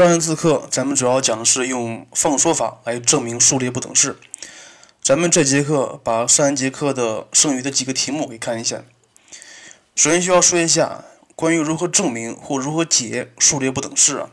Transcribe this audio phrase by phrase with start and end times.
[0.00, 4.16] 上一次课咱们主要讲的是用放缩法来证明数列不等式。
[5.02, 8.82] 咱们这节课把上一节课的剩余的几个题目给看一下。
[9.94, 14.30] 首先需要说一下关于如何证明或如何解数列不等式啊。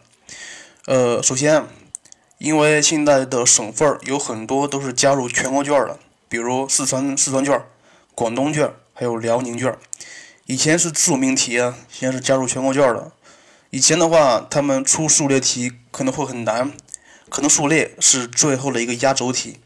[0.86, 1.66] 呃，首先，
[2.38, 6.00] 因为现在的省份有很多都是加入全国卷的，
[6.30, 7.62] 比如四川四川卷、
[8.16, 9.78] 广东卷，还有辽宁卷。
[10.46, 13.12] 以前是自主命题啊，现在是加入全国卷了。
[13.70, 16.72] 以前的话，他们出数列题可能会很难，
[17.30, 19.60] 可能数列是最后的一个压轴题。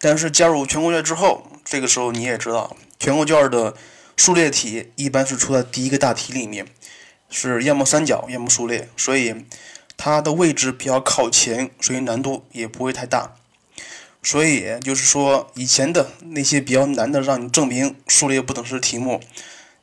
[0.00, 3.74] 但是加入全国卷之后，这个时候你也知道，全国卷的
[4.16, 6.66] 数列题一般是出在第一个大题里面，
[7.30, 9.46] 是要么三角，要么数列，所以
[9.96, 13.36] 它的位置比较靠前，所以难度也不会太大。
[14.22, 19.20] 所以就是说，以前的那些比较难的让你证明数列不等式题目，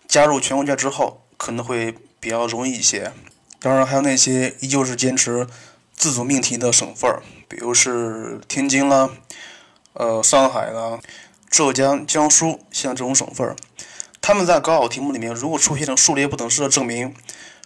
[0.08, 3.14] 加入全国卷之后可能会比较容易一些。
[3.64, 5.46] 当然，还有那些依旧是坚持
[5.94, 7.08] 自主命题的省份，
[7.48, 9.12] 比如是天津啦、
[9.94, 11.00] 呃上海啦、
[11.48, 13.56] 浙江、江苏，像这种省份，
[14.20, 17.14] 他们在高考题目里面如果出现了数列不等式的证明，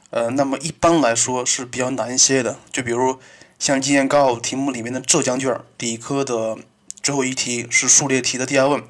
[0.10, 2.60] 呃，那么一般来说是比较难一些的。
[2.74, 3.18] 就比如
[3.58, 6.58] 像今年高考题目里面的浙江卷理科的
[7.02, 8.84] 最后一题是数列题的第二问，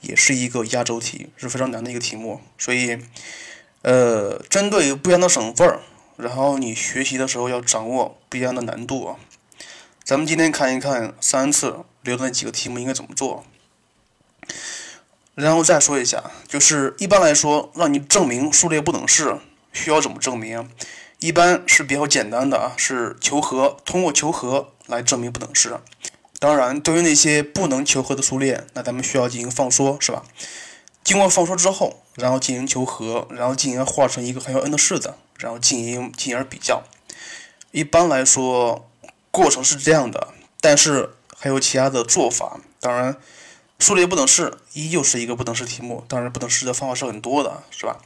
[0.00, 2.40] 也是一个压轴题，是非常难的一个题目。
[2.56, 2.98] 所以，
[3.82, 5.80] 呃，针对不一样的省份儿。
[6.16, 9.16] 然后你学习的时候要掌握不一样的难度啊。
[10.04, 13.44] 咱们今天看一看三次留的那几个题目应该怎么做。
[15.34, 19.36] 然后再说一下，就是一般来说，让你证明数列不等式
[19.72, 20.70] 需要怎么证明？
[21.18, 25.78] 一般是比较简单的啊，是求和，通过求和来证明不等式。
[26.38, 30.22] 当然，对于那些不能求和的数列，那咱们需要进行放缩，是吧？
[31.02, 35.14] 经过放缩之后，然后进行求和，然后进行化成一个含有 n 的式子。
[35.38, 36.82] 然后进行进而比较，
[37.70, 38.88] 一般来说
[39.30, 40.28] 过程是这样的，
[40.62, 42.58] 但是还有其他的做法。
[42.80, 43.16] 当然，
[43.78, 47.98] 数列不等式依旧是一个不等式题目，当然不等式的方法是很多的，是吧？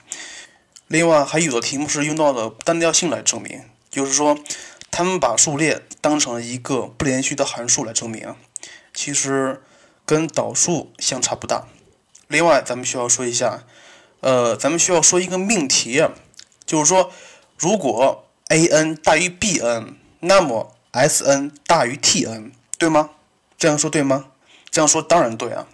[0.88, 4.36] 另外还有的题目是用到了单调性来证明，就是说
[4.90, 8.34] 他们把数列当成一个不连续的函数来证明，
[8.92, 9.62] 其实
[10.04, 11.68] 跟导数相差不大。
[12.26, 13.62] 另外，咱们需要说一下，
[14.18, 16.04] 呃，咱们需要说一个命题。
[16.66, 17.10] 就是说，
[17.60, 23.10] 如果 a n 大于 b n，那么 s n 大于 t n，对吗？
[23.58, 24.28] 这样说对吗？
[24.70, 25.66] 这样说当然对啊。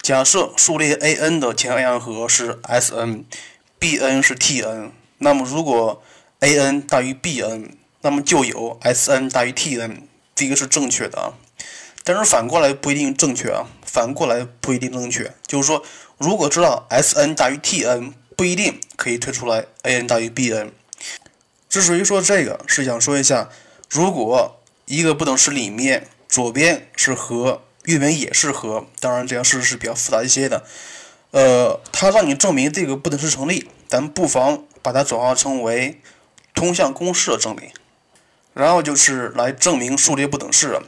[0.00, 6.02] 假设数列 a n 的前 n 项和是 s n，b n 是 t n，那么如果
[6.38, 11.34] a n 大于 b n，那么就有 s n 大于 t n，这个是正确的啊。
[12.02, 15.34] 但是反过来不一定正确啊，反过来不一定正确。
[15.46, 15.84] 就是说，
[16.16, 18.14] 如果知道 s n 大于 t n。
[18.40, 20.72] 不一定可以推出来 a n 大于 b n。
[21.70, 23.48] 之所以说这个，是想说一下，
[23.88, 30.64] 如果一个不等式里面左边是和，右边也是和，当然这样式是比较复杂一些的。
[31.30, 36.00] 呃，它让你证明这个不等式成立，咱不妨把它转化成为
[36.56, 37.70] 通项公式的证明。
[38.52, 40.80] 然后就是来证明数列不等式，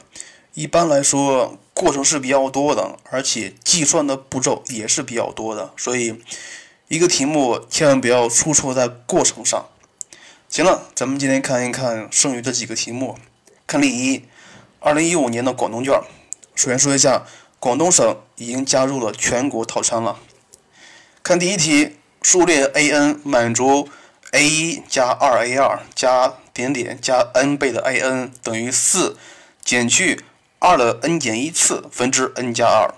[0.53, 6.21] 一般来说过程是比较多的，而且计算的步骤也是比较多的，所以。
[6.89, 9.65] 一个题目千万不要出错在过程上。
[10.53, 13.17] 行了，咱们今天看一看剩余的几个题目。
[13.65, 14.23] 看例一，
[14.79, 15.99] 二零一五年的广东卷。
[16.53, 17.25] 首先说一下，
[17.59, 20.19] 广东省已经加入了全国套餐了。
[21.23, 23.89] 看第一题，数列 a n 满足
[24.29, 29.17] a 一加二 a 二加点点加 n 倍的 a n 等于四，
[29.65, 30.21] 减去
[30.59, 32.93] 二的 n 减一次分之 n 加二。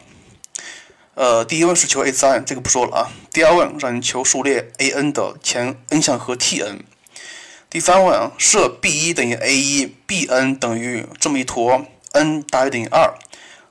[1.14, 3.12] 呃，第一问是求 a 三，这个不说了啊。
[3.32, 6.84] 第二问让你求数列 a n 的前 n 项和 t n。
[7.76, 13.14] 第三问啊，设 b 一等于 a 一，b n 等于这么一坨，n 大于等于二，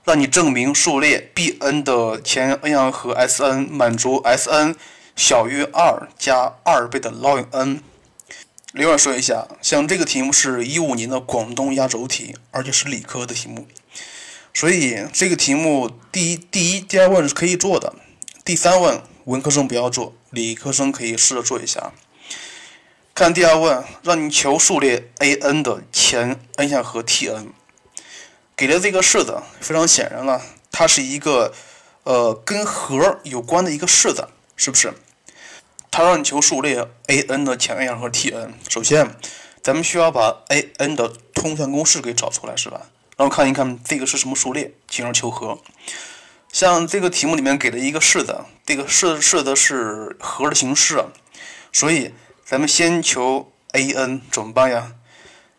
[0.04, 4.76] 让你证明数列 b n 的前 n 项和 s n 满足 s n
[5.16, 7.82] 小于二加二倍的 log n。
[8.74, 13.66] 另外说一下，像这个题目是一五年的广东压轴题，而且是理科的题目。
[14.52, 17.94] 所以这个题目第一、第一、第二问是可以做的，
[18.44, 21.94] 第三问文科生不要做，理科生可以试着做一下。
[23.14, 27.52] 看第二问，让你求数列 a n 的前 n 项和 t n，
[28.56, 31.54] 给的这个式子非常显然了，它是一个
[32.02, 34.26] 呃跟和有关的一个式子，
[34.56, 34.92] 是不是？
[35.92, 39.14] 它让你求数列 a n 的前 n 项和 t n，首先
[39.62, 42.80] 咱们需要把 a n 的通项公式给找出来，是吧？
[43.16, 45.60] 然后看一看这个是什么数列，进而求和。
[46.52, 51.04] 像这个题目里面给的一个式子，这个式式子是和的形式，
[51.72, 52.12] 所以
[52.44, 54.92] 咱们先求 a n 怎么办呀？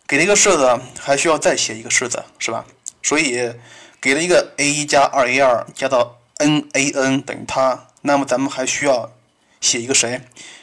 [0.08, 2.64] 给了一个式子，还需要再写一个式子，是吧？
[3.02, 3.54] 所以
[4.00, 9.12] 给了一个 a 一加二 a 二加到 n a n 等于它，那么咱们还需要
[9.60, 10.22] 写一个谁？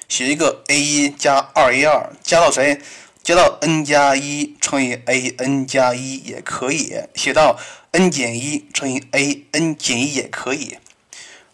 [0.08, 2.80] 写一个 a 一加二 a 二加到谁？
[3.24, 7.58] 加到 n 加一乘以 a n 加一也可以，写到
[7.90, 10.78] n 减一乘以 a n 减一也可以。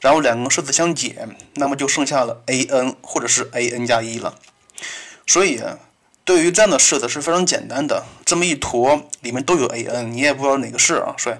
[0.01, 4.39] 然后两个式子相减，那么就剩下了 a n 或者是 a n 加一了。
[5.29, 5.63] 所以。
[6.25, 11.37] 对于这样的式子是非常简单的，这么一坨里面都有 a n，你也不知道哪个是啊，所以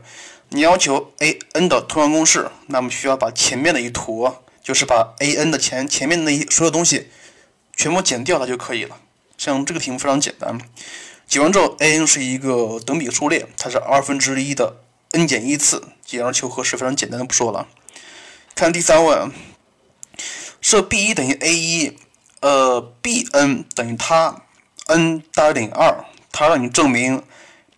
[0.49, 7.11] 你要求 a n 的通项公式，那么需要把前面的一坨，就是把 a n 的前前面的那一所有东西
[7.77, 8.97] 全部减掉它就可以了。
[9.37, 10.59] 像这个题目非常简单，
[11.27, 14.77] 解完之后 a n 是一个等比数列，它是二分之一的
[15.13, 17.69] n 减一次，解而求和是非常简单的，不说了。
[18.55, 19.31] 看第三问，
[20.63, 21.99] 设 b 一等于 a 一，
[22.41, 24.43] 呃，b n 等于它。
[24.91, 26.03] n 大于等于二，
[26.33, 27.23] 它让你证明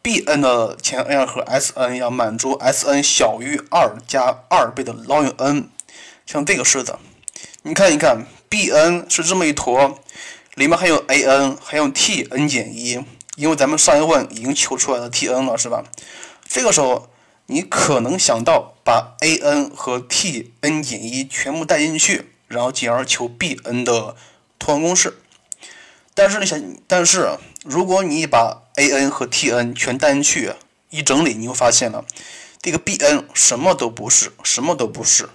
[0.00, 5.68] b n 的前 n 和 s n 要满足 s n 小于二加二倍的 ln n，
[6.24, 6.96] 像这个式子，
[7.62, 9.98] 你看一看 b n 是这么一坨，
[10.54, 13.04] 里面还有 a n，还有 t n 减一，
[13.34, 15.82] 因为咱们上一问已经求出来了 t n 了，是吧？
[16.48, 17.10] 这个时候
[17.46, 24.14] 你可能想到把 a n 和 t n 减一全部带进去，然后进而求 b n 的
[24.60, 25.18] 通项公式。
[26.14, 27.30] 但是你想，但是
[27.64, 30.52] 如果你把 a n 和 t n 全带进去
[30.90, 32.04] 一整理，你会发现了
[32.60, 35.28] 这个 b n 什么都不是，什么都不是。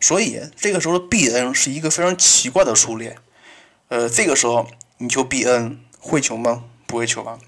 [0.00, 3.18] 所以这个时候的 b n 是一个非常奇怪的数列。
[3.88, 6.64] 呃，这个时候你求 b n 会求吗？
[6.86, 7.38] 不会求吧。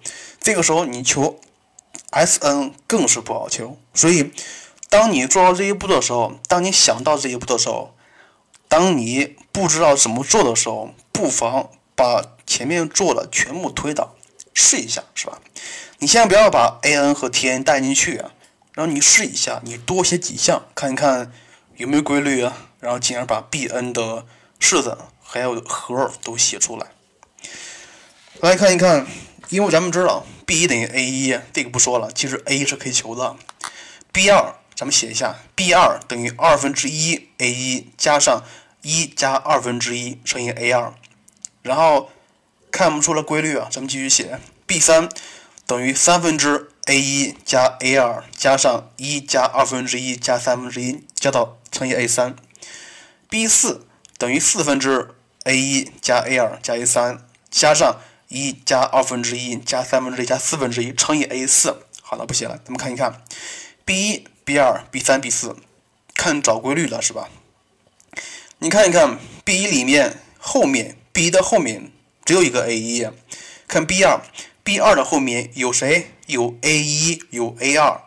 [0.40, 1.38] 这个时候你求
[2.10, 3.78] s n 更是不好求。
[3.94, 4.32] 所以
[4.88, 7.94] 当你做到这一步的时候，当你想到这一步的时候，
[8.68, 12.22] 当你不知道怎么做的时候，不妨把。
[12.48, 14.14] 前面做的全部推导，
[14.54, 15.38] 试一下是吧？
[15.98, 18.30] 你先不要把 a n 和 t n 带进去啊，
[18.72, 21.30] 然后你试一下，你多写几项，看一看
[21.76, 24.24] 有没有规律啊，然后进而把 b n 的
[24.58, 26.86] 式子还有和都写出来。
[28.40, 29.06] 来看一看，
[29.50, 33.36] 因为咱们知道 b 一等于 a 一，这个不说了，其实 a 一是可以求的。
[34.10, 38.44] b 二咱们写一下，b 二等于二分之一 a 一加上
[38.82, 40.94] 一加二分之一乘以 a 二，
[41.62, 42.10] 然后。
[42.70, 44.38] 看不出来规律啊，咱们继续写。
[44.66, 45.08] b 三
[45.66, 52.36] 等于三分之 a 一加 a 二加上一加二分之一加三分之一加到乘以 a 三。
[53.30, 53.86] b 四
[54.18, 55.14] 等于四分之
[55.44, 57.96] a 一加 a 二加 a 三加上
[58.28, 61.86] 一加二分之一加三分之一加四分之一乘以 a 四。
[62.02, 63.22] 好了，不写了，咱们看一看。
[63.86, 65.54] b 一、b 二、b 三、b 四，
[66.14, 67.28] 看找规律了是吧？
[68.60, 71.92] 你看一看 b 一里面后面 b 一的后面。
[72.24, 73.06] 只有一个 a 一，
[73.66, 74.22] 看 b 二
[74.64, 76.12] ，b 二的后面有谁？
[76.26, 78.00] 有 a 一，有 a 二，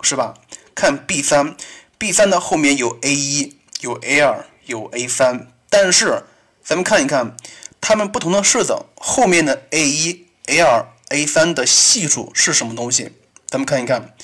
[0.00, 0.34] 是吧？
[0.76, 1.56] 看 b 三
[1.98, 5.52] ，b 三的后面有 a 一，有 a 二，有 a 三。
[5.68, 6.22] 但是
[6.62, 7.36] 咱们看一看，
[7.80, 13.10] 它们不同的式子后面的 a 一、a 二、a 三的系数是什么东西？
[13.48, 14.14] 咱们看一看，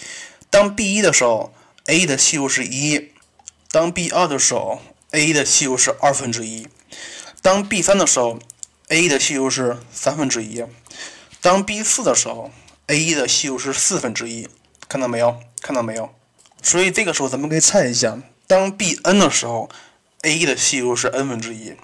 [0.48, 1.52] 当 b 一的时候
[1.86, 3.10] ，a 的系数是一；
[3.70, 4.80] 当 b 二的时候
[5.10, 6.66] ，a 的系数是二分之一；
[7.42, 8.38] 当 b 三的时候。
[8.88, 10.64] a 的系数是三分之一，
[11.40, 12.52] 当 b 四的时候
[12.86, 14.48] ，a 的系数是四分之一，
[14.88, 15.40] 看到没有？
[15.60, 16.14] 看到没有？
[16.62, 18.16] 所以这个时候咱们可以猜一下，
[18.46, 19.68] 当 b n 的时候
[20.22, 21.74] ，a 的系数是 n 分之一。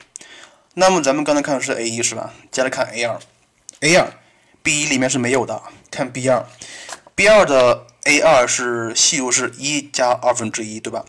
[0.75, 2.33] 那么咱们刚才看的是 a 一是吧？
[2.53, 3.19] 接着看 a 二
[3.81, 4.13] ，a 二
[4.63, 6.47] b 一里面是没有的，看 b 二
[7.17, 11.05] ，b 二的 a 二是系数是一加二分之一，对吧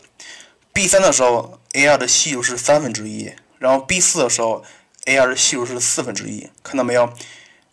[0.72, 4.64] ？b 三的时候，a 二的系数是三分之一，然后 b 四的时候。
[5.06, 7.12] a 二的系数是四分之一，看到没有？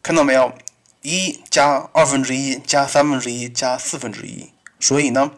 [0.04, 0.54] 看到没有？
[1.02, 4.52] 一加二分之一加三分之一加四分之一，
[4.82, 5.32] 所以呢，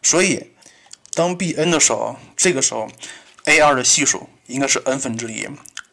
[0.00, 0.52] 所以
[1.12, 2.88] 当 b n 的时候，这个时候
[3.44, 5.46] a 二的系数应该是 n 分之一。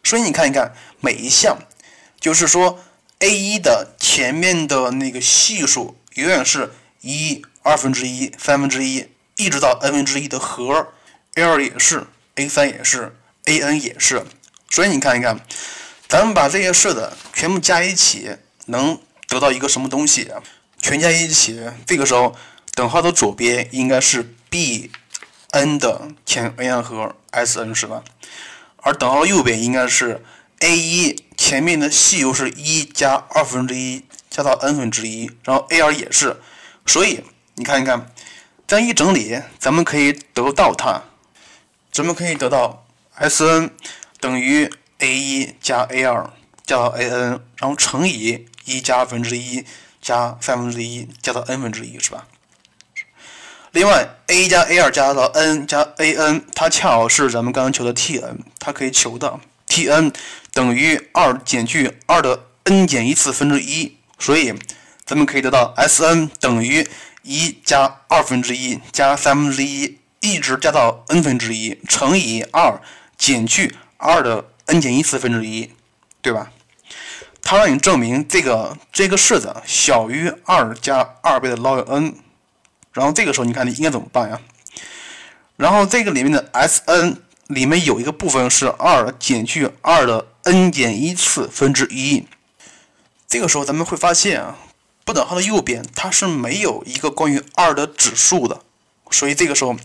[0.06, 1.60] 所以你看一看每一项，
[2.18, 2.80] 就是说
[3.20, 10.94] a 一的前面的那个系数永远是一、二分之一、三分之一，一直到 n 分之一的和。
[11.36, 13.16] a 二也是，a 三也是
[13.46, 14.26] ，a n 也是。
[14.70, 15.40] 所以你看一看，
[16.08, 20.30] 咱们把这些式子全部加一起，能得到一个什么东西？
[20.82, 22.36] 全加一起，这个时候
[22.74, 24.92] 等号的左边应该是 b
[25.52, 28.04] n 的前 n 和 s n 是吧？
[28.78, 30.24] 而等号右边应该是
[30.60, 36.38] a 一前面的系数是一加二分之一加到 n 分之一，然后 a 二也是。
[36.90, 38.12] 所以你看一看，
[38.66, 41.00] 这样一整理，咱们可以得到它，
[41.92, 43.70] 咱们可以得到 s n。
[44.20, 44.68] 等于
[44.98, 46.28] a 一加 a 二
[46.66, 49.64] 加到 a n，然后乘以一加二分之一
[50.02, 52.26] 加三分之一加到 n 分之一，是吧？
[53.70, 60.12] 另外，a 加 a 二加到 n 加 a n，它恰好是咱们刚刚求的 t n，它可以求的 t n
[60.54, 64.56] 等于二减去二的 n 减一次分之一，所以
[65.10, 66.88] 咱们可以得到 s n 等于
[67.24, 72.80] 一加二分之一加三分之一，一直加到 n 分之一乘以二
[73.18, 75.72] 减去二的 n 减一次分之一，
[76.22, 76.52] 对吧？
[77.42, 82.14] 它让你证明这个这个式子小于二加二倍的 log n。
[82.94, 84.40] 然后这个时候，你看你应该怎么办呀？
[85.58, 92.28] 然后这个里面的 S n 里面有一个部分是二减去二的 n 减一次分之一。
[93.28, 94.56] 这个时候咱们会发现啊，
[95.10, 98.62] 不等号的右边它是没有一个关于二的指数的，
[99.10, 99.76] 所以这个时候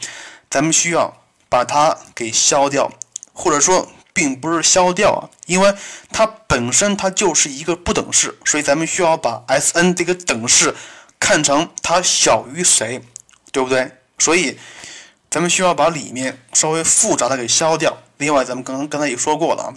[0.51, 1.17] 咱们需要
[1.49, 2.93] 把它给消掉，
[3.33, 5.75] 或者说并不是消掉啊，因为
[6.11, 10.75] 它本身它就是一个不等式，所以咱们需要把 S n 这个等式。
[11.19, 13.01] 看成它小于谁，
[13.51, 13.93] 对不对？
[14.19, 14.59] 所以
[15.31, 17.97] 咱们需要把里面稍微复杂的给消掉。
[18.19, 19.73] 另外，咱们刚刚刚才也说过了啊，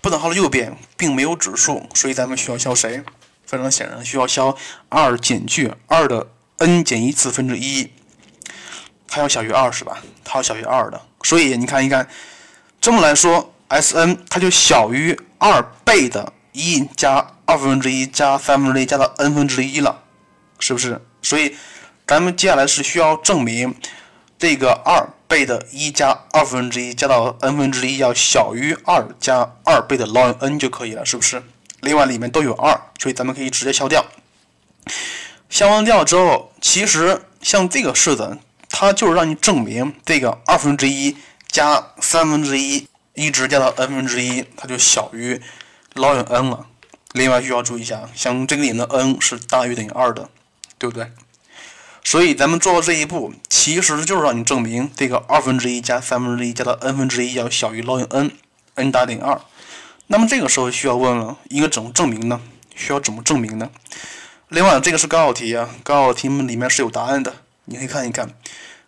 [0.00, 3.02] 不等号的右边并没有指数，所以咱们需要消谁？
[3.46, 4.56] 非常显然需要消
[4.88, 6.26] 二减去二的
[6.58, 7.90] n 减一次分之一，
[9.06, 10.02] 它要小于二是吧？
[10.24, 12.08] 它要小于二的，所以你看一看，
[12.80, 20.00] 这么来说，S n 它就小于二倍的一加二分之一加三分之一加到 n 分之一了。
[20.60, 20.98] 是不是？
[21.20, 21.54] 所以，
[22.06, 23.74] 咱们接下来是需要证明
[24.38, 31.42] 这个二倍的一加二分之一加到 n 分之一要小于二加二倍的 log n 就可以了，是不是？
[31.84, 34.04] 另外里面都有二，所以咱们可以直接消掉。
[35.48, 38.38] 消完掉之后，其实像这个式子，
[38.68, 45.40] 它就是让你证明这个二分之一加三分之一一直加到 n 分之一，它就小于
[45.94, 46.66] ln n 了。
[47.12, 50.28] 另外需要注意一下，像这个里面的 n 是大于等于二的。
[50.76, 51.12] 对不对？
[52.02, 59.40] 所以咱们做到这一步，其实就是让你证明这个二分之一加三分之一加到 n 分之一要小于 ln n，n 大于等于二。
[60.06, 62.40] 那么这个时候需要问了，应该怎么证明呢？
[62.74, 63.70] 需要怎么证明呢？
[64.48, 67.34] 另外，这个是高考题啊，高考题目里面是有答案的，
[67.64, 68.28] 你可以看一看。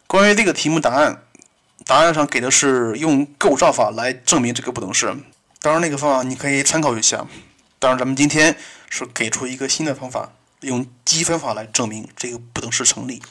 [0.07, 1.23] 关于这个题目答案，
[1.85, 5.17] 答案上给的是用构造法来证明这个不等式。
[5.61, 7.27] 当然，那个方法你可以参考一下。
[7.79, 8.57] 当然，咱们今天
[8.89, 10.33] 是给出一个新的方法。
[10.63, 13.23] 用积分法来证明这个不等式成立。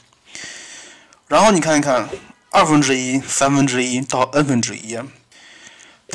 [1.26, 2.08] 然后你看一看，
[2.50, 4.96] 二分之一、三分之一到 n 分之一，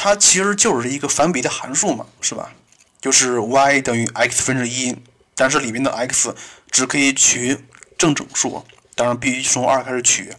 [0.03, 2.51] 它其实就是一个反比的函数嘛，是吧？
[2.99, 4.97] 就是 y 等于 x 分之一，
[5.35, 6.35] 但是里面的 x
[6.71, 7.55] 只可以取
[7.99, 8.65] 正整数，
[8.95, 10.33] 当然必须从二开始取。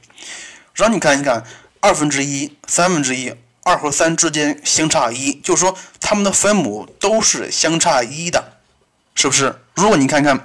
[0.75, 1.45] 然后你看一看，
[1.79, 8.59] 二分之一、三分之一，二和三之间相差一，就是说它们的分母都是相差一的。
[9.15, 9.61] 是不是？
[9.77, 10.43] 如果你看看，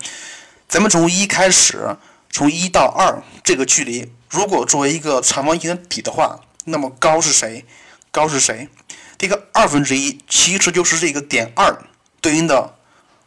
[0.69, 1.97] 咱们从一开始，
[2.29, 7.65] 从一到二这个距离，如果作为一个长方形的底的话，那么高是谁？
[8.11, 8.69] 高是谁？
[9.17, 11.83] 这个二分之一其实就是这个点二
[12.21, 12.75] 对应的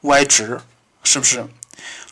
[0.00, 0.60] y 值，
[1.02, 1.46] 是不是？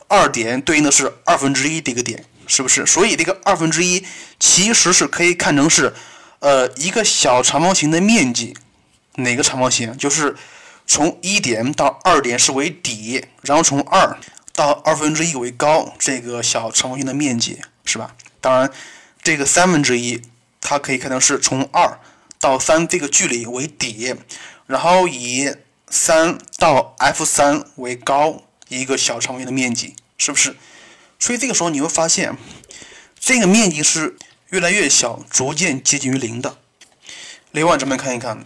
[0.09, 2.87] 二点对应的是二分之一这个点，是不是？
[2.87, 4.05] 所以这个二分之一
[4.41, 5.95] 其实是可以看成是，
[6.41, 8.57] 呃，一个小长方形的面积。
[9.17, 9.97] 哪个长方形？
[9.97, 10.37] 就是。
[10.91, 14.17] 从一点到二点是为底，然后从二
[14.55, 18.15] 到二分之一为高，这个小长方形的面积是吧？
[18.41, 18.71] 当然，
[19.23, 20.23] 这个三分之一
[20.63, 22.01] 它可以看成是从二
[22.41, 24.15] 到三这个距离为底，
[24.67, 25.55] 然后以
[25.91, 30.57] 三到 f 三为高一个小长方形的面积，是不是？
[31.19, 32.37] 所以这个时候你会发现，
[33.19, 34.17] 这个面积是
[34.51, 36.59] 越来越小，逐渐接近于零的。
[37.51, 38.45] 另外，咱们看一看。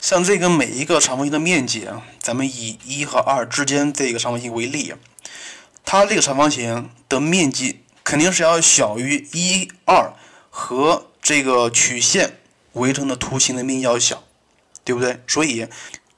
[0.00, 4.92] 像这个每一个长方形的面积啊，咱们以一和二之间这个长方形为例，
[5.82, 10.12] 它这个长方形的面积肯定是要小于一二
[10.50, 12.38] 和这个曲线
[12.74, 14.22] 围成的图形的面积要小，
[14.84, 15.20] 对不对？
[15.26, 15.66] 所以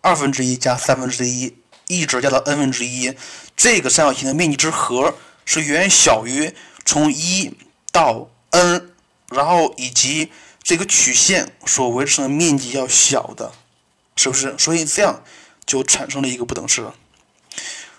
[0.02, 3.14] 二分之一加三分之一一直加到 n 分之一，
[3.56, 6.52] 这个三角形的面积之和是远远小于
[6.84, 7.54] 从一
[7.90, 8.90] 到 n，
[9.30, 10.30] 然后以及
[10.62, 13.52] 这个曲线所围成的面积要小的。
[14.18, 14.54] 是不是？
[14.56, 15.22] 所以这样
[15.66, 16.86] 就产生了一个不等式。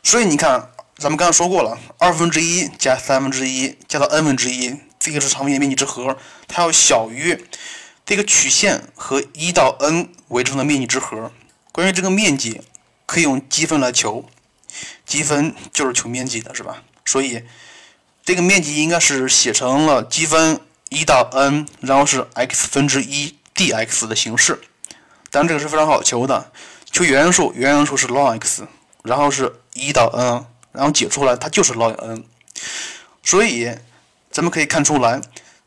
[0.01, 7.45] 所以你看，咱们刚刚说过了，二分之一加三分之一加到 n 分之一，这个是长方形面积之和，它要小于
[8.07, 11.29] 这个曲线和一到 n 围成的面积之和。
[11.73, 12.61] 关于这个面积，
[13.05, 14.29] 可以用积分来求，
[15.05, 16.83] 积分就是求面积的，是吧？
[17.03, 17.43] 所以
[18.23, 24.61] 这个面积应该是写成了积分一到 n，然后是 x 分之一 dx 的形式。
[25.29, 26.53] 但这个是非常好求的，
[26.89, 28.65] 求原元数，原元数是 log x，
[29.03, 32.23] 然后是一到 n，然后解出来它就是 log n。
[33.21, 33.69] 所以
[34.31, 35.19] 咱们可以看出来，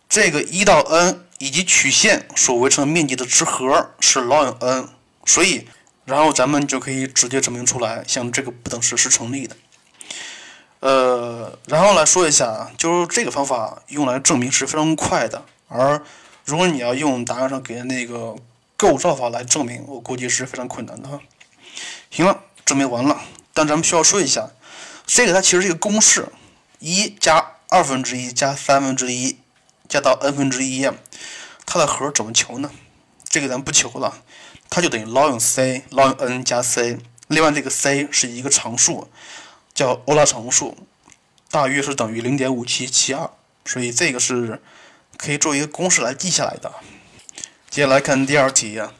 [0.08, 4.88] 这个一到 n 以及曲线所围成的面积的之和是 ln n，。
[5.24, 5.66] 所以，
[6.04, 9.56] 然后咱们就可以直接证明出来，像这个不等式是成立的。
[10.80, 15.44] 呃，然后来说一下，就是这个方法用来证明是非常快的。
[15.68, 16.02] 而
[16.44, 18.36] 如果你要用答案上给的那个
[18.76, 21.20] 构造法来证明，我估计是非常困难的哈。
[22.10, 23.20] 行了，证明完了，
[23.54, 24.50] 但咱们需要说一下，
[25.06, 26.28] 这个它其实是一个公式，
[26.80, 29.36] 一加二分之一加三分之一
[29.90, 30.88] 加到 n 分之一，
[31.66, 32.70] 它的和怎么求呢？
[33.28, 34.22] 这个咱不求了，
[34.70, 39.10] 它就等于 log c log n 加 c，另外这个 c 是一个常数。
[39.72, 40.76] 叫欧拉常数，
[41.50, 43.30] 大约是等于零点五七七二，
[43.64, 44.60] 所以这个是
[45.16, 46.70] 可以做一个公式来记下来的。
[47.70, 48.92] 接下来看第二题啊，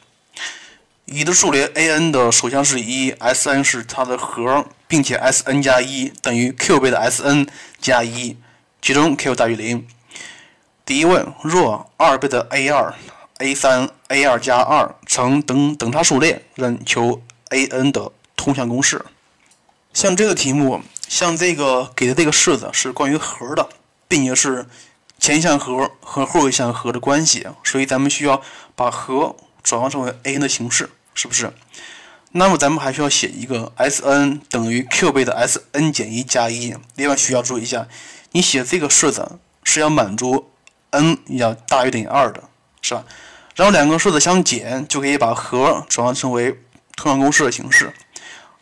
[1.05, 7.47] 已的数列 a n 的首项是一，s n 是它的和，并且 s n 加一等于 q 倍的 s n
[7.79, 8.39] 加一，
[8.81, 9.87] 其中 q 大于零。
[10.91, 12.93] 第一问，若二倍的 a 二、
[13.39, 19.05] a 三、a 二加二成等等差数列，任求 a n 的通项公式。
[19.93, 23.69] 像这个题目，像这个给的这个式子是关于和的，
[24.09, 24.67] 并且是
[25.21, 28.43] 前项和和后一项和的关系，所以咱们需要
[28.75, 31.53] 把和转换成为 a n 的形式，是不是？
[32.33, 36.75] 那么咱们还需要写一个 s n 等于 q 倍的 s n 减一加一。
[36.97, 37.87] 另外需要注意一下，
[38.33, 40.51] 你写这个式子是要满足
[40.91, 42.43] n 要大于等于二的，
[42.83, 43.05] 是吧？
[43.57, 46.51] 然后两个式子相减，就可以把和转换成为
[46.97, 47.93] 通项公式的形式。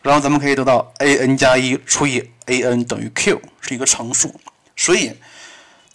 [0.02, 4.40] 然后咱们可以得到 a n 加一除以 a n 等于 q 是一个常数，
[4.76, 5.12] 所以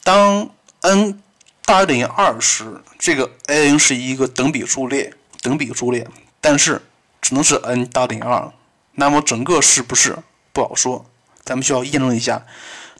[0.03, 0.49] 当
[0.81, 1.21] n
[1.65, 6.07] 大于等于二时，这个 a n 是一个等比数列，等比数列，
[6.41, 6.81] 但是
[7.21, 8.51] 只能是 n 大于等于二。
[8.95, 10.17] 那么整个是不是
[10.51, 11.05] 不好说？
[11.43, 12.45] 咱们需要验证一下，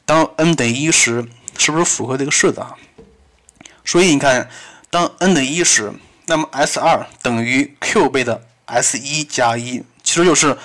[0.05, 1.25] 当 n 等于一时，
[1.57, 2.75] 是不是符合这个式子啊？
[3.85, 4.49] 所以你看，
[4.89, 5.91] 当 n 等于一时，
[6.27, 10.57] 那么 s 二等于 q 倍的 s 一加一，其实就是。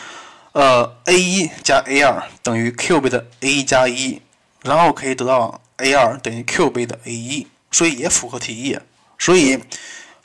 [0.53, 4.21] 呃，a 一加 a 二等于 q 倍的 a 一加一，
[4.63, 8.77] 然后可以得到 a 二等于 q 倍的 a 一，所以也符合题意。
[9.19, 9.63] 所以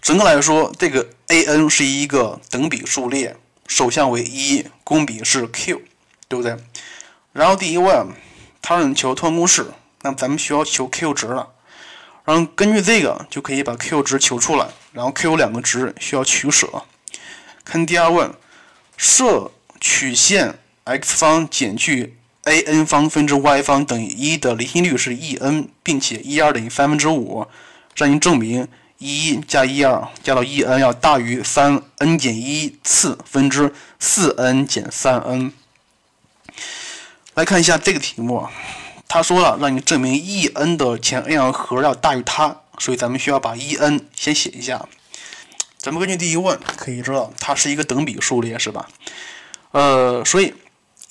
[0.02, 3.36] 整个来说，这个 a n 是一个等比数列，
[3.68, 5.82] 首项为一，公比是 q，
[6.28, 6.58] 对不对？
[7.32, 8.08] 然后第一问，
[8.60, 9.68] 它让你求通项公式，
[10.02, 11.50] 那咱们需要求 q 值了。
[12.26, 16.84] 然后根据这个就可以把 q 值求出来，然后 q 两个值需要取舍。
[17.64, 18.34] 看第二问，
[18.98, 19.52] 设。
[19.86, 27.46] 曲线 x 方减去 a n 方分之 y 方等于一的离心率是 e n，并且 e 二等于三分之五，
[27.98, 28.66] 让你证明
[29.00, 35.52] 一加一二加到 e n 要大于三 n 减一次分之四 n 减三 n。
[37.34, 38.48] 来看一下这个题目，
[39.14, 44.88] 他说了让你证明 e n 的前 n 项和要大于它，所以咱们需要把 e n 先写一下。
[45.78, 48.90] 咱们根据第一问可以知道，它是一个等比数列，是吧？
[49.70, 50.56] 呃，所以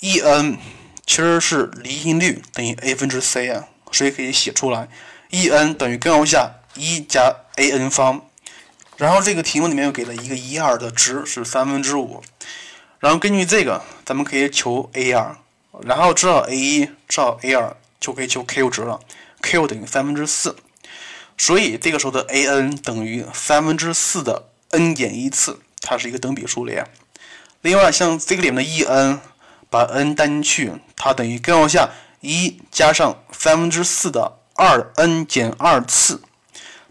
[0.01, 0.57] e n
[1.05, 4.89] 其实是离心率等于 a 分之 c 啊，所以可以写出来
[5.29, 8.25] e n 等于根号下一加 a n 方，
[8.97, 12.21] 然后这个题目里面又给了一个一二的值是三分之五，
[12.99, 15.37] 然后根据这个咱们可以求 a 二，
[15.83, 18.99] 然后知道 a 一知道 a 二就可以求 q 值了
[19.41, 20.57] ，q 等于三分之四，
[21.37, 26.85] 所以这个时候的 a n 等于三分之四的 n 减一次，它是一个等比数列。
[27.61, 29.21] 另外，像这个里面的 e n，
[29.69, 36.21] 把 n 带进去，它等于根号下一加上三分之四的二 n 减二次。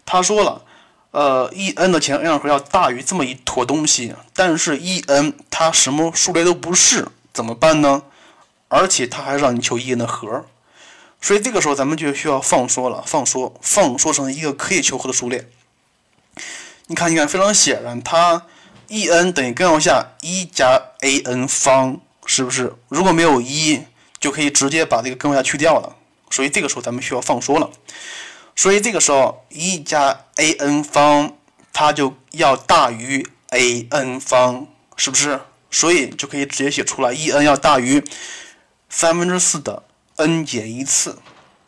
[0.07, 0.63] 他说了，
[1.11, 8.01] 呃，e n 的前 n 项和要大于这么一坨东西，但是 e n 它什么数列都不是，怎么办呢？
[8.67, 10.47] 而且它还让你求 e n 的和，
[11.23, 15.49] 所以这个时候咱们就需要放缩了，放缩，放缩成一个可以求和的数列。
[16.87, 18.45] 你看，你看，非常显然，它。
[18.89, 22.75] e n 等于根号下一加 a n 方，是不是？
[22.89, 23.81] 如果没有一，
[24.19, 25.95] 就可以直接把这个根号下去掉了。
[26.29, 27.71] 所以这个时候咱们需要放缩了。
[28.55, 31.37] 所以这个时候一加 a n 方，
[31.71, 35.39] 它就要大于 a n 方，是不是？
[35.71, 38.03] 所以就可以直接写出来，e n 要大于
[38.89, 39.83] 三分之四的
[40.17, 41.19] n 减一次，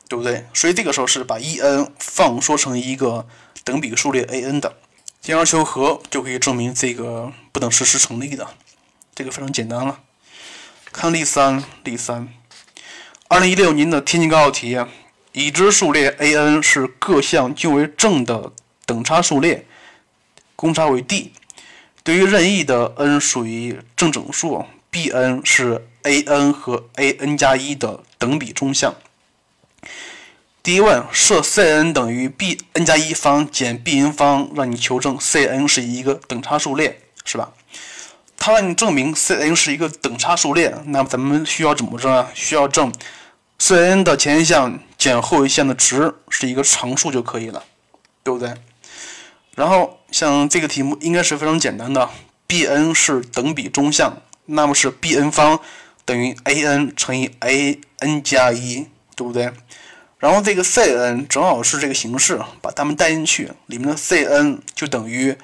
[0.07, 0.45] 对不对？
[0.53, 3.27] 所以这个时候是把 e n 放缩成一个
[3.63, 4.77] 等比数列 a n 的。
[5.21, 8.47] 进而求和，就可以证明这个不等式是成立的。
[9.15, 10.01] 这个非常简单了。
[10.91, 12.27] 看例三，例三，
[13.27, 14.77] 二零一六年的天津高考题，
[15.31, 18.51] 已知数列 a n 是各项均为正的
[18.85, 19.65] 等差数列，
[20.55, 21.33] 公差为 d。
[22.03, 28.95] 对于任意的 n 属于正整数，Bn 是 An 和 An 加一的等比中项。
[30.63, 37.51] 第一问设 Cn 等于 Bn 加一方减 Bn 方，让你求证 Cn 是一个等差数列，是吧？
[38.35, 42.31] 它让你证明 Cn 是一个等差数列，那么咱们需要怎么证啊？
[42.33, 42.91] 需要证
[43.59, 47.63] Cn 的前一项减后一项的值是一个常数就可以了，
[48.23, 48.55] 对不对？
[49.53, 52.09] 然后像这个题目应该是非常简单的
[52.47, 55.59] ，Bn 是等比中项，那么是 Bn 方
[56.05, 59.51] 等于 An 乘以 An 加一，对不对？
[60.19, 65.37] 然后这个 Cn 正好是这个形式，把它们带进去，里面的 Cn 就等于，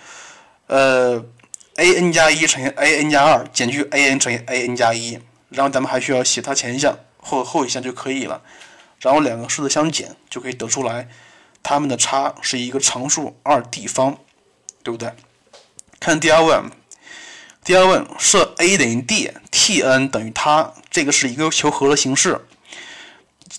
[0.68, 1.24] 呃
[1.76, 5.20] ，an 加一乘以 an 加二减去 an 乘以 an 加一，
[5.50, 8.42] 然后咱们还需要写它前一项或后一项就可以了，
[9.00, 11.08] 然后两个式子相减就可以得出来，
[11.62, 14.18] 它们的差是一个常数二 d 方，
[14.82, 15.12] 对不对？
[16.00, 16.72] 看第二问，
[17.64, 22.44] 第二问设 a 等于 d，Tn 等于它，这个是一个求和的形式。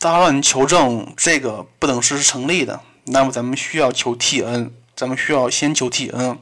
[0.01, 6.39] 它让你求证这个不等式是成立的，那么咱们需要求 Tn，咱们需要先求 Tn。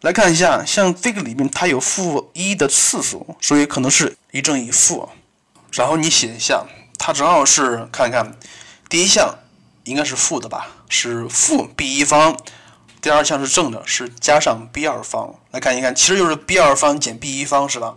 [0.00, 5.08] 来看一下，像这个里面它有负一的次数，所以可能是一正一负。
[5.72, 6.66] 然后你写一下，
[6.98, 8.36] 它正好是看看
[8.88, 9.38] 第一项
[9.84, 12.34] 应该是负的吧，是负 b 一方；
[13.00, 15.36] 第二项是正的，是加上 b 二方。
[15.50, 17.94] 来看一看，其实就是 b 二方减 b 一方是吧？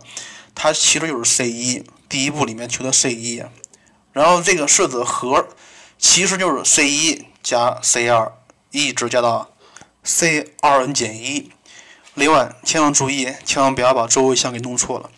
[0.54, 3.42] 它其实就是 c 一，第一步里面求的 c 一。
[4.12, 5.48] 然后这个式子和
[5.98, 8.32] 其实就是 c 一加 c 二，
[8.70, 9.50] 一直加到
[10.02, 11.50] c 二 n 减一。
[12.14, 15.10] 另外，千万注意，千万不要把周围项给弄错了。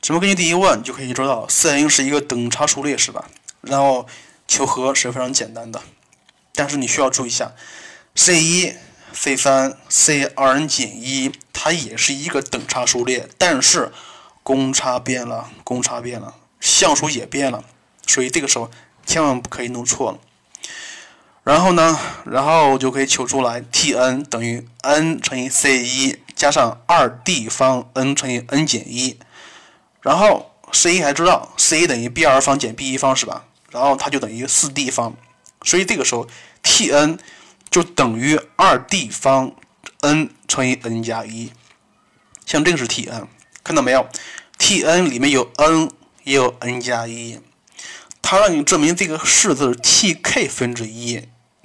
[0.00, 3.26] 怎么根据第一问就可以知道，Cn 是一个等差数列，是吧？
[3.60, 4.06] 然后
[4.48, 5.82] 求和是非常简单的，
[6.54, 7.52] 但是你需要注意一下
[8.14, 8.74] ，c 一、
[9.12, 13.92] c 三、c 二 n 减一，它也是一个等差数列，但是
[14.42, 17.64] 公差变了，公差变了，项数也变了。
[18.06, 18.70] 所以这个时候
[19.06, 20.18] 千万不可以弄错了。
[21.44, 29.18] 然后呢，然后就可以求出来，Tn 等于 n 乘以 c 一加上二 d 方 n 乘以 n 减一。
[30.00, 33.44] 然后 c 一还知道 c 一等于 b 二方减 b 一方是吧？
[33.70, 35.14] 然后它就等于四 d 方。
[35.64, 36.26] 所以这个时候
[36.62, 37.18] Tn
[37.72, 39.56] 就等于二 d 方
[40.02, 41.50] n 乘以 n 加一。
[42.44, 43.28] 像这个是 Tn，
[43.64, 44.06] 看到没有
[44.58, 45.90] ？Tn 里面有 n
[46.22, 47.40] 也有 n 加一。
[48.20, 51.22] 它让你证明这个式子 Tk 分之一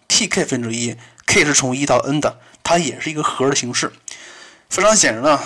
[0.07, 3.91] ，Tk 分之一，k 是从一到 n 的，它也是一个和的形式。
[4.69, 5.43] 非常显然啊，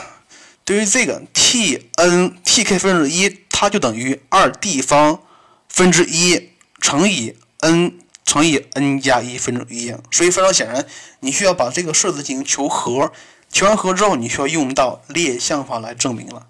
[0.63, 5.24] 对于这个 Tn Tk 分之一，它就等于二 d 方
[5.67, 7.97] 分之一乘以 n
[8.32, 9.94] 乘以 n 加一分之一。
[10.10, 10.88] 所以非常显然，
[11.20, 13.12] 你需要把这个式子进行求和，
[13.52, 16.48] 求完和之后，你需要用到列项法来证明了。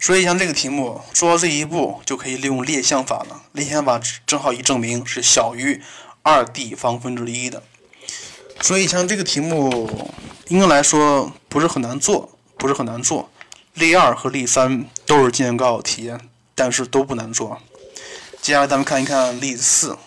[0.00, 3.42] 所以像这个题目做到这一步，就可以利用列项法了。
[3.52, 5.82] 列项法正好一证明是小于
[6.22, 7.62] 二 d 方分之一的。
[8.62, 10.10] 所以像这个题目，
[10.48, 13.28] 应该来说不是很难做，不是很难做。
[13.74, 16.10] 例二和例三都是今年高考题，
[16.54, 17.58] 但是都不难做。
[18.40, 19.98] 接下来咱们看一看例四。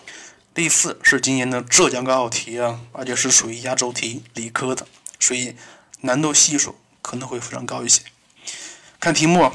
[0.56, 4.86] 第四是今年的浙江高考题啊，而且是属于压轴题，理科的，
[5.20, 5.54] 所以
[6.00, 8.00] 难度系数可能会非常高一些。
[8.98, 9.52] 看题目。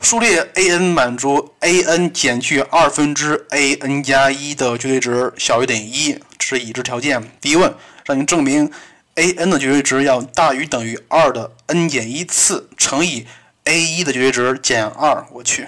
[0.00, 7.32] 数列 a_n 满足 a_n 减去二分之 a_n 加一的绝对值小于等于一，这是已知条件。
[7.40, 8.70] 第一问让你证明
[9.14, 13.26] a_n 的绝对值要大于等于二的 n 减一次乘以
[13.64, 15.26] a_1 的绝对值减二。
[15.32, 15.66] 我去，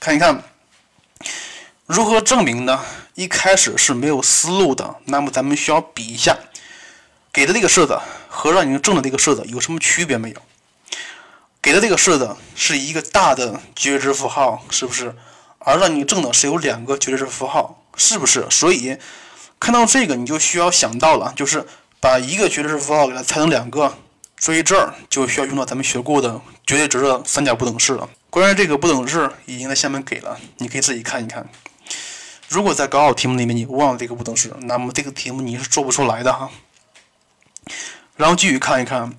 [0.00, 0.42] 看一看
[1.86, 2.84] 如何证明呢？
[3.14, 6.36] 一开始是没有思路的，那么咱们需要比一下
[7.32, 7.98] 给的这个式子
[8.28, 10.36] 和让你证的这个式子有什么区别没有？
[11.62, 15.14] 给的这个式子是一个大的绝对值符号，是不是？
[15.60, 18.46] 而让你证的是有两个绝对值符号，是不是？
[18.50, 18.98] 所以
[19.58, 21.66] 看到这个，你就需要想到了，就是
[22.00, 23.96] 把一个绝对值符号给它拆成两个。
[24.38, 28.06] 所以这儿就需要用到咱们学过的绝对值的三角不等式了。
[28.28, 31.48] 关于这个不等式，已经在下面给了，你可以自己看一看。
[32.54, 36.48] 如果在高考题目里面你忘了这个不等式，那么这个题目你是做不出来的哈。
[38.16, 39.12] 然后继续看一看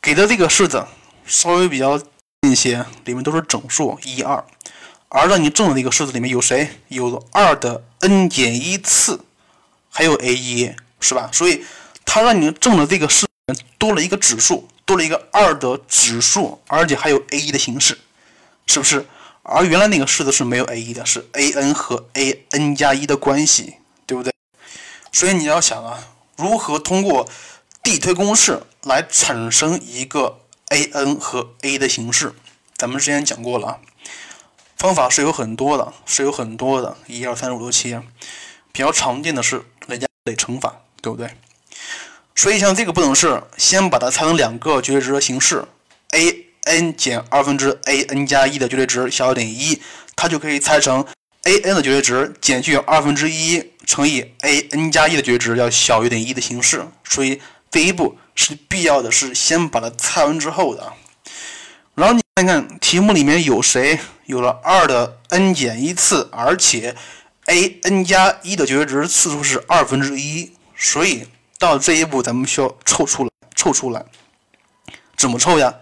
[0.00, 0.86] 给的这个式子。
[1.24, 4.44] 稍微比较近一些，里面都是整数一二，
[5.08, 6.68] 而让你证的那个式子里面有谁？
[6.88, 9.24] 有二的 n 减一次，
[9.88, 11.30] 还有 a 一，是吧？
[11.32, 11.64] 所以
[12.04, 17.96] 它让你证的这个式子多了一个指数，多了一个二的指数，而且还有 a 一的形式，
[18.66, 19.06] 是不是？
[19.42, 23.76] 而原来那个式子是没有 a 一的，是 a n 和 a n 加一的关系，
[24.06, 24.32] 对不对？
[25.12, 27.28] 所以你要想啊，如何通过
[27.82, 30.38] 递推公式来产生一个。
[30.72, 32.32] a n 和 a 的形式，
[32.78, 33.78] 咱们之前讲过了，
[34.78, 37.94] 方法是有很多的，是有很多的，一二三四五六七，
[38.72, 41.30] 比较常见的是累加累乘法，对不对？
[42.34, 45.62] 所以像这个不等式，先把它拆成两个绝对值的形式
[46.12, 49.80] ，a n 减二分之 a n 加一的绝对值小于等于一，
[50.16, 51.04] 它就可以拆成
[51.44, 56.86] a n 的绝对值减去二分之一乘以 a n 加一的绝对值要小于等于一的形式。
[57.04, 60.92] 所以第一步是必要的，是先把它拆完之后的。
[61.94, 66.94] 然后你看看题目里面有谁有了二的 n 减一次，而且
[67.46, 71.26] a n 加一的绝对值次数是二分之一，所以。
[71.58, 74.04] 到这一步，咱们需要凑出来，凑出来，
[75.16, 75.72] 怎么凑呀？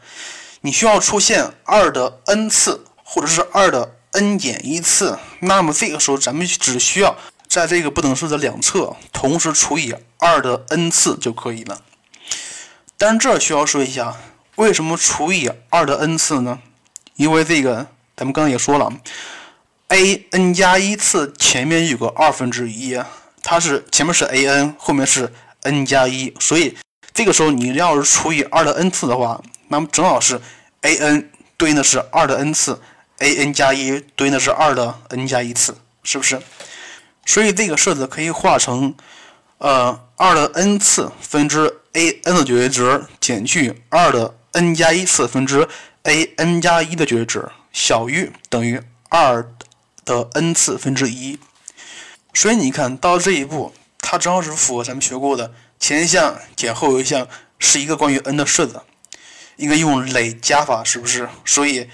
[0.62, 5.18] 你需要出现二的 n 次，或者是二的 n 减一次。
[5.40, 7.16] 那么这个时候，咱们只需要
[7.48, 11.80] 在这个不等式的两侧同时除以二的 n 次就可以了。
[12.98, 14.16] 但是这需要说一下，
[14.56, 16.58] 为什么除以二的 n 次呢？
[17.16, 18.92] 因为这个咱们刚刚也说了
[19.88, 22.98] ，a n 加一次前面有个二分之一，
[23.42, 25.32] 它是前面是 a n，后面是。
[25.64, 26.74] n 加一，所以
[27.12, 29.38] 这个时候你要是除以二的 n 次的话，
[29.72, 30.40] 那么正好是
[30.82, 32.80] a n 对应的是二的 n 次
[33.18, 36.42] ，a n 加一对应的是二的 n 加一次，是不是？
[37.24, 38.94] 所以这个式子可以化成，
[39.58, 45.68] 呃，二的 n 次分之 a n 的绝对值减去二的 n 加一次分之
[46.02, 49.48] a n 加一的绝对值小于等于二
[50.04, 51.38] 的 n 次分之一。
[52.34, 53.72] 所以你看到这一步。
[54.02, 57.28] 它正好是符合咱们学过的前一项减后一项
[57.60, 58.80] 是一个关于 n 的式子，
[59.60, 61.28] 应该用累加法，是不是？
[61.44, 61.88] 所以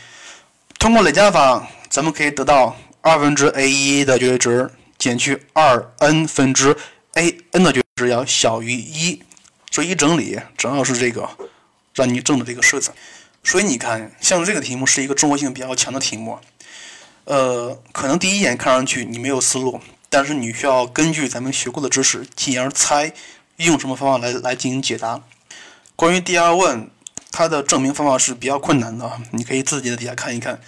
[0.79, 6.77] 通过累加法，咱们可以得到二分之 a 一的绝对值减去二 n 分之
[7.15, 9.23] a n 的绝对值要小于一，
[9.71, 11.29] 所以一整理正好是这个
[11.95, 12.93] 让你证的这个式子。
[13.43, 16.39] 所以你看，像这个题目是一个综合性比较强的题目，
[17.25, 19.81] 呃，可能第一眼看上去你没有思路。
[20.09, 23.13] 但是你需要根据咱们学过的知识进而猜，
[23.57, 25.21] 用什么方法来来进行解答。
[25.97, 26.89] 关于第二问，
[27.39, 30.59] 它的证明方法是比较困难的，你可以自己在底下看一看。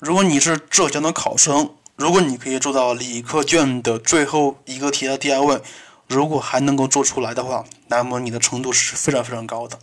[0.00, 5.62] 如果你是浙江的考生，如果你可以做到理科卷的最后一个题的第二问，
[6.08, 9.78] 如果还能够做出来的话，那么你的程度是非常非常高的。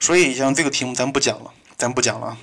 [0.00, 2.38] 所以像这个题目咱不讲了，咱不讲了。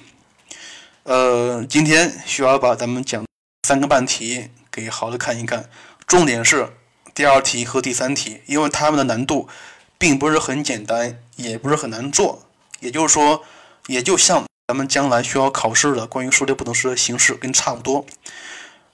[1.01, 3.25] 呃，今天需要把咱们讲
[3.67, 4.49] 三个半题。
[4.69, 5.67] 给好的看一看，
[6.05, 6.69] 重点是
[7.15, 9.49] 第二题和第三题，因为它们的难度
[9.97, 12.43] 并不是很简单，也不是很难做。
[12.83, 13.41] 也就是说，
[13.87, 18.05] 也就像咱们将来需要考试的关于数列不等式的形式跟差不多。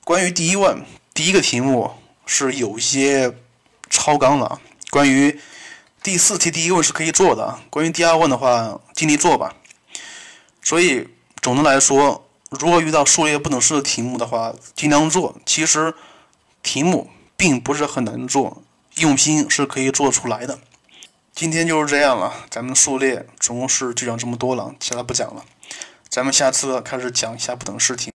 [0.03, 1.91] 关于第一问，第一个题目
[2.25, 3.35] 是有些
[3.89, 4.61] 超纲了。
[4.91, 5.39] 关于
[6.03, 9.55] 第四题第一问是可以做的，关于第二问的话，尽力做吧。
[10.61, 11.07] 所以
[11.41, 12.25] 总的来说。
[12.51, 15.35] 如果遇到数列不等式的题目的话，尽量做。
[15.45, 15.93] 其实
[16.63, 18.63] 题目并不是很难做，
[18.95, 20.57] 用心是可以做出来的。
[21.33, 25.45] 今天就是这样了，咱们数列总共是就讲这么多了，其他不讲了。
[26.09, 28.07] 咱们下次开始讲一下不等式题。